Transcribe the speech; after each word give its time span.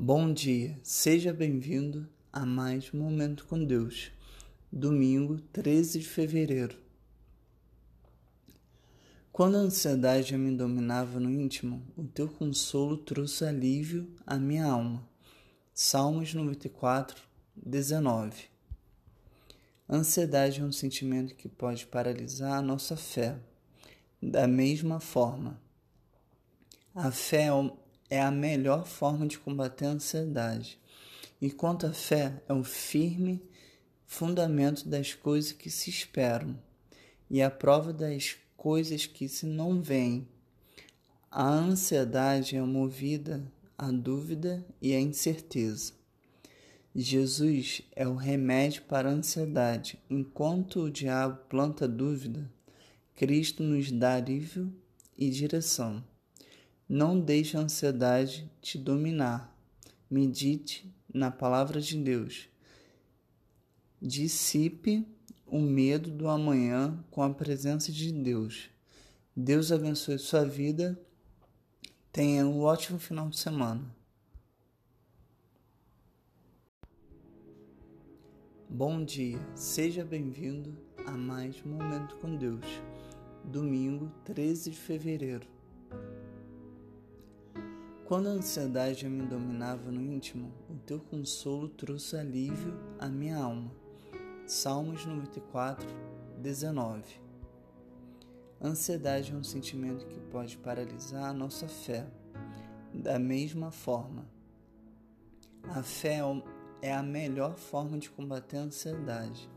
Bom 0.00 0.32
dia, 0.32 0.78
seja 0.80 1.32
bem-vindo 1.32 2.08
a 2.32 2.46
mais 2.46 2.94
um 2.94 2.98
Momento 2.98 3.44
com 3.46 3.64
Deus, 3.64 4.12
domingo 4.70 5.40
13 5.52 5.98
de 5.98 6.08
fevereiro. 6.08 6.78
Quando 9.32 9.56
a 9.56 9.58
ansiedade 9.58 10.36
me 10.36 10.56
dominava 10.56 11.18
no 11.18 11.28
íntimo, 11.28 11.82
o 11.96 12.04
teu 12.04 12.28
consolo 12.28 12.96
trouxe 12.96 13.44
alívio 13.44 14.08
à 14.24 14.36
minha 14.36 14.66
alma. 14.66 15.04
Salmos 15.74 16.32
94, 16.32 17.20
19. 17.56 18.44
A 19.88 19.96
ansiedade 19.96 20.60
é 20.60 20.64
um 20.64 20.70
sentimento 20.70 21.34
que 21.34 21.48
pode 21.48 21.84
paralisar 21.86 22.52
a 22.52 22.62
nossa 22.62 22.96
fé. 22.96 23.36
Da 24.22 24.46
mesma 24.46 25.00
forma, 25.00 25.60
a 26.94 27.10
fé 27.10 27.50
é 28.10 28.20
a 28.20 28.30
melhor 28.30 28.86
forma 28.86 29.26
de 29.26 29.38
combater 29.38 29.86
a 29.86 29.90
ansiedade. 29.90 30.78
Enquanto 31.40 31.86
a 31.86 31.92
fé 31.92 32.42
é 32.48 32.52
o 32.52 32.64
firme 32.64 33.42
fundamento 34.06 34.88
das 34.88 35.14
coisas 35.14 35.52
que 35.52 35.70
se 35.70 35.90
esperam 35.90 36.58
e 37.30 37.42
a 37.42 37.50
prova 37.50 37.92
das 37.92 38.36
coisas 38.56 39.06
que 39.06 39.28
se 39.28 39.46
não 39.46 39.80
veem. 39.80 40.26
A 41.30 41.46
ansiedade 41.46 42.56
é 42.56 42.62
movida 42.62 43.44
à 43.76 43.90
dúvida 43.90 44.64
e 44.80 44.94
à 44.94 45.00
incerteza. 45.00 45.92
Jesus 46.94 47.82
é 47.94 48.08
o 48.08 48.14
remédio 48.16 48.82
para 48.82 49.08
a 49.08 49.12
ansiedade. 49.12 49.98
Enquanto 50.10 50.80
o 50.80 50.90
diabo 50.90 51.38
planta 51.48 51.86
dúvida, 51.86 52.50
Cristo 53.14 53.62
nos 53.62 53.92
dá 53.92 54.14
alívio 54.14 54.72
e 55.16 55.28
direção. 55.30 56.02
Não 56.88 57.20
deixe 57.20 57.54
a 57.54 57.60
ansiedade 57.60 58.50
te 58.62 58.78
dominar. 58.78 59.54
Medite 60.10 60.90
na 61.12 61.30
palavra 61.30 61.82
de 61.82 61.94
Deus. 62.02 62.48
Dissipe 64.00 65.06
o 65.46 65.60
medo 65.60 66.10
do 66.10 66.28
amanhã 66.28 66.98
com 67.10 67.22
a 67.22 67.28
presença 67.28 67.92
de 67.92 68.10
Deus. 68.10 68.70
Deus 69.36 69.70
abençoe 69.70 70.18
sua 70.18 70.46
vida. 70.46 70.98
Tenha 72.10 72.46
um 72.46 72.60
ótimo 72.62 72.98
final 72.98 73.28
de 73.28 73.38
semana. 73.38 73.84
Bom 78.66 79.04
dia, 79.04 79.38
seja 79.54 80.04
bem-vindo 80.04 80.76
a 81.06 81.12
mais 81.12 81.62
Momento 81.62 82.16
com 82.16 82.36
Deus, 82.36 82.64
domingo 83.44 84.10
13 84.24 84.70
de 84.70 84.76
fevereiro. 84.76 85.57
Quando 88.08 88.28
a 88.28 88.32
ansiedade 88.32 89.06
me 89.06 89.26
dominava 89.26 89.90
no 89.90 90.00
íntimo, 90.00 90.50
o 90.66 90.76
teu 90.76 90.98
consolo 90.98 91.68
trouxe 91.68 92.16
alívio 92.16 92.74
à 92.98 93.06
minha 93.06 93.36
alma. 93.36 93.70
Salmos 94.46 95.04
94, 95.04 95.86
19. 96.38 97.02
A 98.62 98.66
ansiedade 98.66 99.30
é 99.30 99.36
um 99.36 99.44
sentimento 99.44 100.06
que 100.06 100.18
pode 100.20 100.56
paralisar 100.56 101.24
a 101.24 101.34
nossa 101.34 101.68
fé. 101.68 102.06
Da 102.94 103.18
mesma 103.18 103.70
forma, 103.70 104.26
a 105.64 105.82
fé 105.82 106.20
é 106.80 106.94
a 106.94 107.02
melhor 107.02 107.58
forma 107.58 107.98
de 107.98 108.08
combater 108.08 108.56
a 108.56 108.62
ansiedade, 108.62 109.50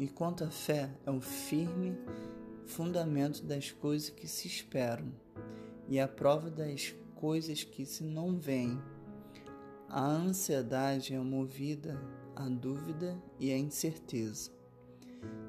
enquanto 0.00 0.42
a 0.42 0.50
fé 0.50 0.90
é 1.06 1.12
o 1.12 1.20
firme 1.20 1.96
fundamento 2.66 3.44
das 3.44 3.70
coisas 3.70 4.10
que 4.10 4.26
se 4.26 4.48
esperam 4.48 5.12
e 5.88 6.00
a 6.00 6.08
prova 6.08 6.50
das 6.50 6.92
coisas 7.24 7.64
que 7.64 7.86
se 7.86 8.04
não 8.04 8.36
veem. 8.36 8.78
A 9.88 10.04
ansiedade 10.04 11.14
é 11.14 11.18
movida 11.18 11.98
à 12.36 12.46
dúvida 12.50 13.16
e 13.40 13.50
à 13.50 13.56
incerteza. 13.56 14.50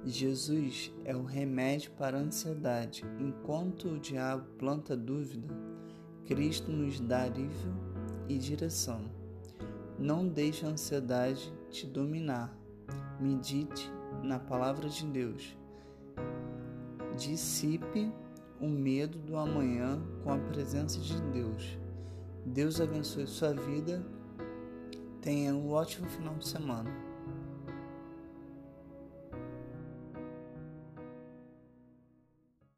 Jesus 0.05 0.93
é 1.03 1.13
o 1.13 1.23
remédio 1.23 1.91
para 1.97 2.17
a 2.17 2.21
ansiedade. 2.21 3.03
Enquanto 3.19 3.89
o 3.89 3.99
diabo 3.99 4.45
planta 4.57 4.95
dúvida, 4.95 5.53
Cristo 6.23 6.71
nos 6.71 7.01
dá 7.01 7.23
alívio 7.23 7.73
e 8.29 8.37
direção. 8.37 9.11
Não 9.99 10.25
deixe 10.25 10.65
a 10.65 10.69
ansiedade 10.69 11.53
te 11.69 11.85
dominar. 11.85 12.57
Medite 13.19 13.91
na 14.23 14.39
palavra 14.39 14.87
de 14.87 15.05
Deus. 15.07 15.57
Dissipe 17.17 18.13
o 18.59 18.67
medo 18.67 19.17
do 19.19 19.37
amanhã 19.37 20.01
com 20.23 20.31
a 20.31 20.37
presença 20.37 20.99
de 20.99 21.21
Deus. 21.31 21.77
Deus 22.45 22.79
abençoe 22.79 23.27
sua 23.27 23.53
vida. 23.53 24.05
Tenha 25.21 25.53
um 25.53 25.71
ótimo 25.71 26.07
final 26.07 26.35
de 26.35 26.47
semana. 26.47 26.89